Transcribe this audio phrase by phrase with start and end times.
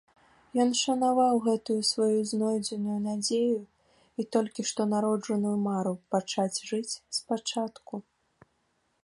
[0.61, 3.59] Ён шанаваў гэтую сваю знойдзеную надзею
[4.23, 8.05] і толькі што народжаную мару пачаць жыць спачатку.